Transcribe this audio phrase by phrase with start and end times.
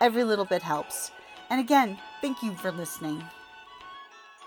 [0.00, 1.10] Every little bit helps.
[1.50, 3.22] And again, thank you for listening.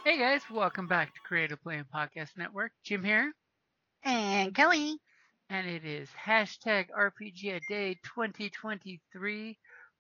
[0.06, 2.72] Hey guys, welcome back to Creative Play and Podcast Network.
[2.86, 3.34] Jim here.
[4.04, 4.98] And Kelly.
[5.50, 9.58] And it is hashtag RPG a Day 2023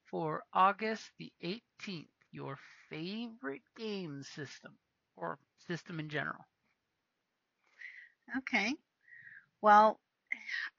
[0.09, 2.07] for August the 18th.
[2.31, 2.57] Your
[2.89, 4.71] favorite game system
[5.17, 6.45] or system in general.
[8.37, 8.73] Okay.
[9.61, 9.99] Well,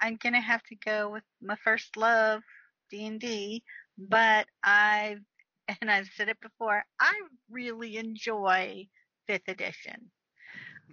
[0.00, 2.42] I'm going to have to go with my first love,
[2.90, 3.62] D&D,
[4.08, 5.20] but I've
[5.80, 7.12] and I've said it before, I
[7.50, 8.88] really enjoy
[9.28, 10.10] 5th edition.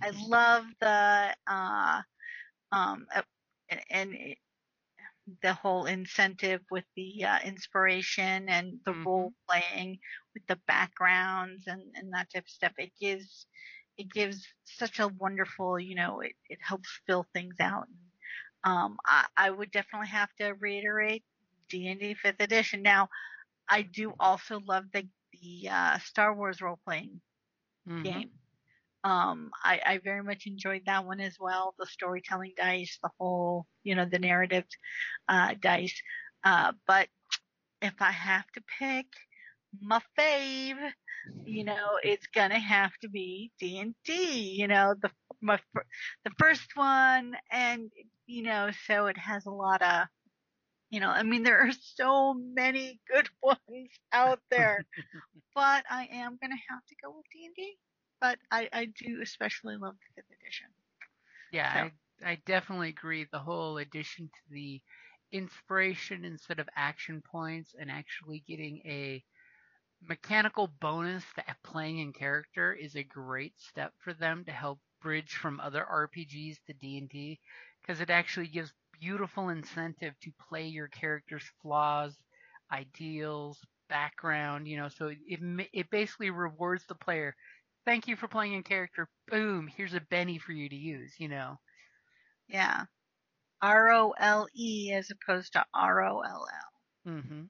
[0.02, 2.02] I love the uh
[2.72, 3.08] um
[3.70, 4.38] and, and it,
[5.42, 9.04] the whole incentive with the uh, inspiration and the mm-hmm.
[9.04, 10.00] role playing
[10.34, 12.74] with the backgrounds and, and that type of stuff.
[12.78, 13.46] It gives
[13.98, 17.86] it gives such a wonderful, you know, it, it helps fill things out.
[18.64, 21.24] Um, I, I would definitely have to reiterate
[21.70, 22.82] D&D 5th edition.
[22.82, 23.10] Now,
[23.70, 25.08] I do also love the
[25.42, 27.22] the uh, Star Wars role playing
[27.88, 28.04] mm-hmm.
[28.04, 28.30] game.
[29.04, 31.74] Um, I, I very much enjoyed that one as well.
[31.80, 34.66] The storytelling dice, the whole, you know, the narrative
[35.30, 36.02] uh, dice.
[36.44, 37.08] Uh, but
[37.82, 39.06] if I have to pick
[39.82, 40.92] my fave,
[41.46, 44.56] you know, it's gonna have to be D and D.
[44.58, 45.60] You know, the my
[46.26, 47.90] the first one, and
[48.26, 50.08] you know, so it has a lot of,
[50.90, 54.86] you know, I mean, there are so many good ones out there,
[55.56, 57.78] but I am gonna have to go with D and D
[58.22, 60.68] but I, I do especially love the fifth edition.
[61.52, 61.90] Yeah, so.
[62.24, 63.26] I, I definitely agree.
[63.26, 64.82] The whole addition to the
[65.32, 69.24] inspiration instead of action points and actually getting a
[70.02, 75.36] mechanical bonus to playing in character is a great step for them to help bridge
[75.36, 77.40] from other RPGs to D&D
[77.82, 82.18] because it actually gives beautiful incentive to play your character's flaws,
[82.72, 87.36] ideals, background, you know, so it it basically rewards the player
[87.86, 89.10] thank you for playing in character.
[89.28, 91.58] Boom, here's a Benny for you to use, you know.
[92.48, 92.86] Yeah.
[93.62, 96.72] R O L E as opposed to R O L L.
[97.08, 97.44] Mm-hmm.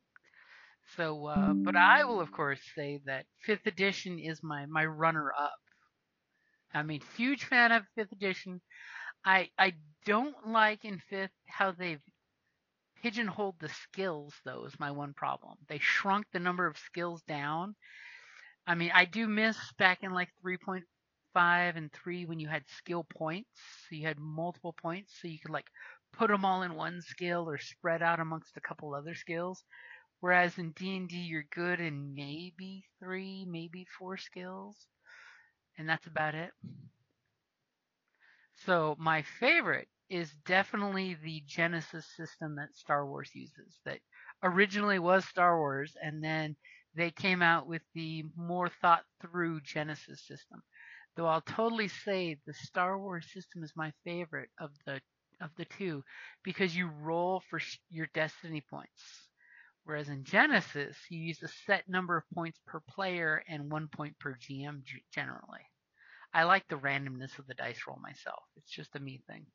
[0.96, 5.32] So, uh, but I will of course say that fifth edition is my my runner
[5.38, 5.60] up.
[6.74, 8.62] I mean, huge fan of fifth edition.
[9.30, 9.74] I I
[10.06, 12.02] don't like in fifth how they've
[13.04, 14.34] pigeonholed the skills.
[14.46, 15.58] Though is my one problem.
[15.68, 17.76] They shrunk the number of skills down,
[18.68, 23.04] I mean, I do miss back in like 3.5 and 3 when you had skill
[23.04, 23.50] points.
[23.90, 25.68] So you had multiple points, so you could like
[26.14, 29.64] put them all in one skill or spread out amongst a couple other skills.
[30.20, 34.76] Whereas in D&D, you're good in maybe three, maybe four skills,
[35.78, 36.52] and that's about it.
[38.66, 43.80] So my favorite is definitely the Genesys system that Star Wars uses.
[43.86, 44.00] That
[44.44, 46.56] originally was Star Wars, and then
[46.96, 50.62] they came out with the more thought through Genesys system.
[51.16, 55.02] Though I'll totally say the Star Wars system is my favorite of the
[55.42, 56.04] of the two
[56.44, 57.60] because you roll for
[57.90, 59.30] your destiny points.
[59.86, 64.20] Whereas in Genesys, you use a set number of points per player and one point
[64.20, 64.84] per GM
[65.14, 65.66] generally.
[66.34, 68.44] I like the randomness of the dice roll myself.
[68.56, 69.46] It's just a me thing.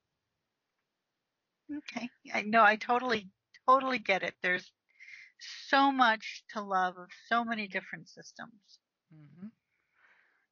[1.72, 2.10] Okay.
[2.32, 3.28] I know I totally
[3.68, 4.34] totally get it.
[4.42, 4.72] There's
[5.68, 8.80] so much to love of so many different systems.
[9.14, 9.48] Mm-hmm.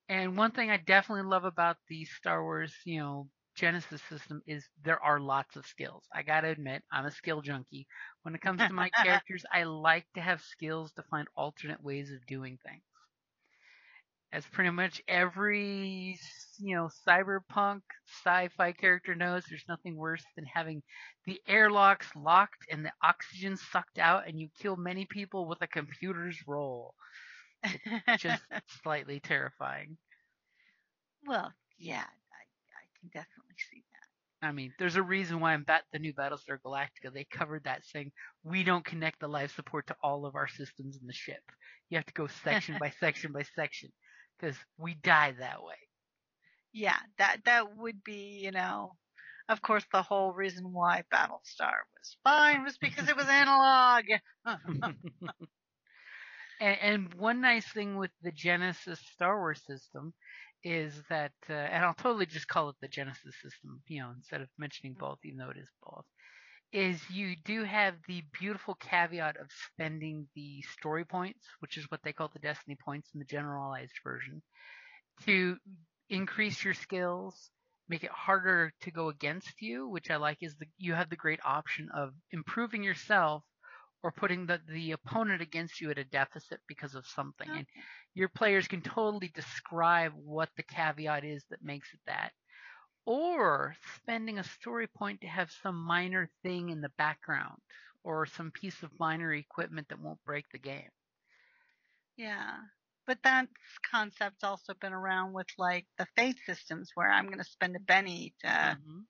[0.09, 3.29] And one thing I definitely love about the Star Wars, you know,
[3.59, 6.05] Genesys system is there are lots of skills.
[6.13, 7.87] I gotta admit, I'm a skill junkie.
[8.23, 12.11] When it comes to my characters, I like to have skills to find alternate ways
[12.13, 12.83] of doing things.
[14.33, 16.19] As pretty much every
[16.59, 17.81] you know cyberpunk
[18.25, 20.83] sci-fi character knows there's nothing worse than having
[21.27, 25.67] the airlocks locked and the oxygen sucked out and you kill many people with a
[25.67, 26.95] computer's roll
[28.19, 28.43] just
[28.83, 29.97] slightly terrifying
[31.27, 34.47] well, yeah, I, I can definitely see that.
[34.47, 37.85] I mean, there's a reason why in Bat- the new Battlestar Galactica they covered that
[37.85, 38.11] saying
[38.43, 41.43] we don't connect the life support to all of our systems in the ship.
[41.91, 43.93] You have to go section by section by section
[44.43, 45.75] because we die that way.
[46.73, 48.93] Yeah, that that would be, you know,
[49.49, 54.05] of course, the whole reason why Battlestar was fine was because it was analog.
[56.61, 60.15] and, and one nice thing with the Genesys Star Wars system
[60.65, 64.41] is that, uh, and I'll totally just call it the Genesys system, you know, instead
[64.41, 66.05] of mentioning both, even though it is both,
[66.73, 72.01] is you do have the beautiful caveat of spending the story points, which is what
[72.03, 74.43] they call the Destiny points in the generalized version,
[75.27, 75.57] to
[76.09, 77.51] increase your skills,
[77.89, 81.17] make it harder to go against you, which I like is the you have the
[81.17, 83.45] great option of improving yourself
[84.03, 87.49] or putting the, the opponent against you at a deficit because of something.
[87.49, 87.67] And
[88.15, 92.33] your players can totally describe what the caveat is that makes it that.
[93.05, 97.61] Or spending a story point to have some minor thing in the background
[98.05, 100.91] or some piece of minor equipment that won't break the game.
[102.17, 102.57] Yeah.
[103.07, 103.49] But that
[103.91, 107.81] concept's also been around with like the faith systems where I'm going to spend a
[107.81, 109.01] Benny to mm-hmm.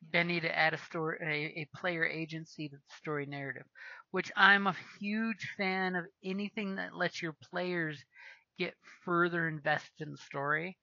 [0.00, 3.66] Benny to add a story, a, a, player agency to the story narrative,
[4.12, 8.02] which I'm a huge fan of anything that lets your players
[8.58, 8.74] get
[9.04, 10.78] further invested in the story,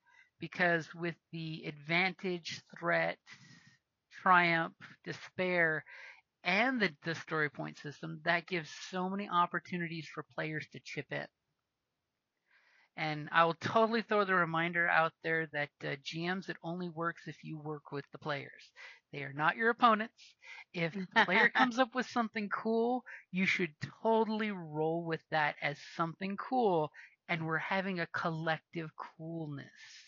[0.45, 3.17] because with the advantage, threat,
[4.21, 5.83] triumph, despair,
[6.43, 11.11] and the, the story point system, that gives so many opportunities for players to chip
[11.11, 11.27] in.
[12.97, 17.27] And I will totally throw the reminder out there that uh, GMs, it only works
[17.27, 18.71] if you work with the players.
[19.11, 20.35] They are not your opponents.
[20.73, 25.79] If the player comes up with something cool, you should totally roll with that as
[25.95, 26.91] something cool.
[27.29, 30.04] And we're having a collective coolness.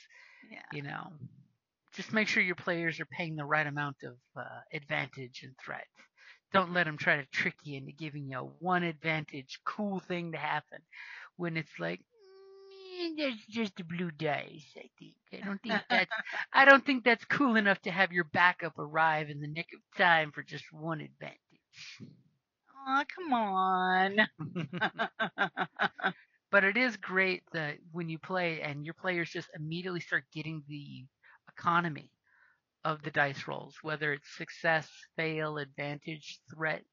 [0.51, 0.59] Yeah.
[0.71, 1.13] You know,
[1.94, 5.85] just make sure your players are paying the right amount of uh, advantage and threat.
[6.53, 10.38] Don't let them try to trick you into giving you one advantage, cool thing to
[10.38, 10.79] happen
[11.38, 12.01] when it's like,
[13.17, 14.75] that's just a blue dice.
[14.77, 15.15] I think.
[15.33, 16.11] I don't think that's.
[16.53, 19.81] I don't think that's cool enough to have your backup arrive in the nick of
[19.97, 21.38] time for just one advantage.
[22.88, 24.17] Oh, come on.
[26.51, 30.63] but it is great that when you play and your players just immediately start getting
[30.67, 31.05] the
[31.49, 32.11] economy
[32.83, 36.83] of the dice rolls, whether it's success, fail, advantage, threat,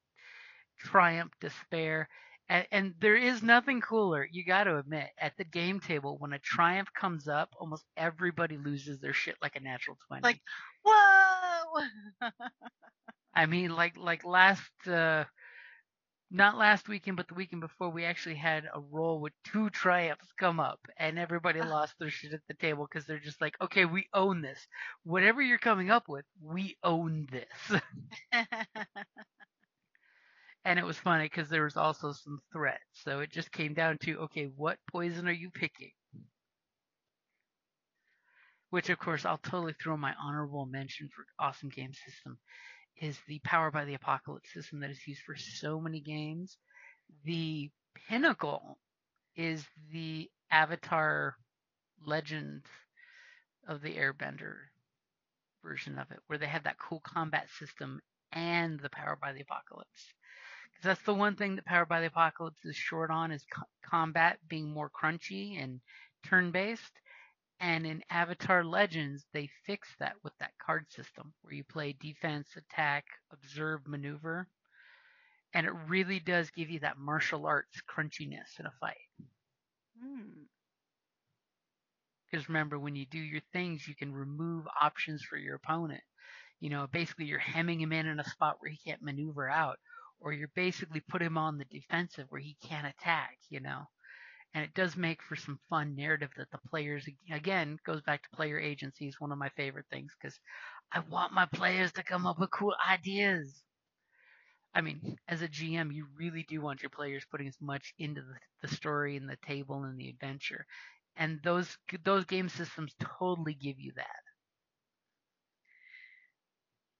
[0.78, 2.08] triumph, despair.
[2.48, 6.32] And, and there is nothing cooler, you got to admit, at the game table when
[6.32, 10.22] a triumph comes up, almost everybody loses their shit like a natural twenty.
[10.22, 10.40] Like,
[10.84, 11.84] whoa!
[13.34, 15.24] I mean, like like last, uh,
[16.34, 20.26] not last weekend, but the weekend before, we actually had a roll with two triumphs
[20.36, 21.68] come up, and everybody ah.
[21.68, 24.66] lost their shit at the table because they're just like, okay, we own this.
[25.04, 27.80] Whatever you're coming up with, we own this.
[30.64, 32.82] and it was funny because there was also some threats.
[32.94, 35.92] So it just came down to okay, what poison are you picking?
[38.70, 42.38] Which, of course, I'll totally throw my honorable mention for awesome game system
[43.00, 46.58] is the Powered by the Apocalypse system that is used for so many games.
[47.24, 47.70] The
[48.08, 48.78] pinnacle
[49.36, 51.36] is the Avatar
[52.06, 52.62] Legend
[53.68, 54.56] of the Airbender
[55.64, 58.00] version of it, where they have that cool combat system
[58.32, 60.14] and the Powered by the Apocalypse
[60.72, 63.64] Because that's the one thing that Powered by the Apocalypse is short on is co-
[63.84, 65.80] combat being more crunchy and
[66.24, 67.00] turn-based.
[67.64, 72.46] And in Avatar Legends, they fixed that with that card system where you play defense,
[72.58, 74.46] attack, observe, maneuver.
[75.54, 78.98] And it really does give you that martial arts crunchiness in a fight.
[82.30, 82.52] Because hmm.
[82.52, 86.02] remember, when you do your things, you can remove options for your opponent.
[86.60, 89.78] You know, basically you're hemming him in in a spot where he can't maneuver out
[90.20, 93.84] or you're basically put him on the defensive where he can't attack, you know.
[94.54, 98.36] And it does make for some fun narrative that the players, again, goes back to
[98.36, 100.40] player agency is one of my favorite things because
[100.92, 103.62] I want my players to come up with cool ideas.
[104.74, 108.20] I mean, as a GM, you really do want your players putting as much into
[108.22, 110.66] the, the story and the table and the adventure.
[111.16, 114.22] And those those game systems totally give you that.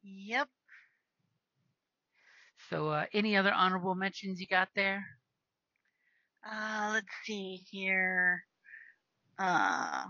[0.05, 0.51] Yep,
[2.69, 5.07] so, uh, any other honorable mentions you got there?
[6.45, 8.45] Uh, let's see here.
[9.39, 10.07] Uh,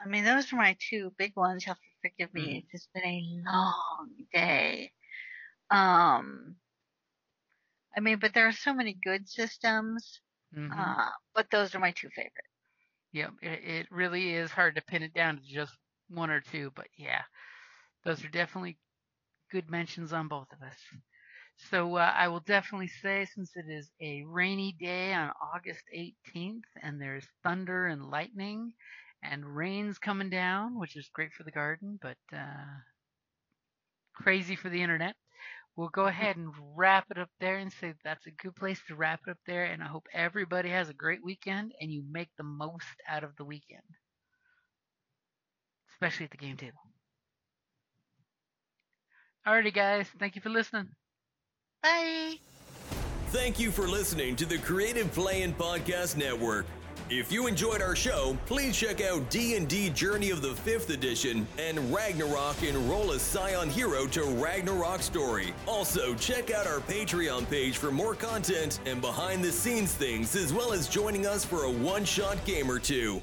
[0.00, 1.64] I mean, those are my two big ones.
[1.66, 2.58] You have to forgive me.
[2.58, 2.68] Mhm.
[2.72, 4.92] It's just been a long day.
[5.70, 6.56] Um,
[7.96, 10.20] I mean, but there are so many good systems.
[10.52, 10.98] Mhm.
[10.98, 12.44] Uh, but those are my two favorite.
[13.12, 15.76] Yep, it, it really is hard to pin it down to just
[16.08, 17.22] one or two, but yeah,
[18.04, 18.78] those are definitely
[19.50, 20.78] good mentions on both of us.
[21.58, 26.64] So uh, I will definitely say, since it is a rainy day on August 18th,
[26.82, 28.72] and there's thunder and lightning,
[29.22, 32.64] and rain's coming down, which is great for the garden, but uh,
[34.14, 35.16] crazy for the internet.
[35.76, 38.96] We'll go ahead and wrap it up there and say that's a good place to
[38.96, 39.64] wrap it up there.
[39.64, 43.36] And I hope everybody has a great weekend and you make the most out of
[43.36, 43.82] the weekend,
[45.92, 46.80] especially at the game table.
[49.46, 50.08] Alrighty, guys.
[50.18, 50.94] Thank you for listening.
[51.88, 52.34] Bye.
[53.28, 56.66] Thank you for listening to the Creative Play and Podcast Network.
[57.08, 61.78] If you enjoyed our show, please check out D&D Journey of the 5th Edition and
[61.92, 65.54] Ragnarok and Roll a Scion Hero to Ragnarok Story.
[65.66, 70.52] Also, check out our Patreon page for more content and behind the scenes things as
[70.52, 73.22] well as joining us for a one-shot game or two.